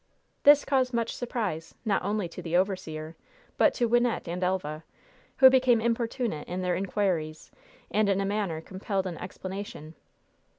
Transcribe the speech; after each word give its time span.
This 0.41 0.65
caused 0.65 0.95
much 0.95 1.15
surprise, 1.15 1.75
not 1.85 2.03
only 2.03 2.27
to 2.29 2.41
the 2.41 2.57
overseer, 2.57 3.15
but 3.55 3.71
to 3.75 3.87
Wynnette 3.87 4.27
and 4.27 4.43
Elva, 4.43 4.83
who 5.37 5.47
became 5.47 5.79
importunate 5.79 6.47
in 6.47 6.63
their 6.63 6.73
inquiries, 6.75 7.51
and 7.91 8.09
in 8.09 8.19
a 8.19 8.25
manner 8.25 8.61
compelled 8.61 9.05
an 9.05 9.19
explanation. 9.19 9.93